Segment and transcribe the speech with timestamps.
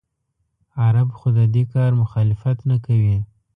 [0.81, 3.17] عرب خو د دې کار مخالفت نه کوي.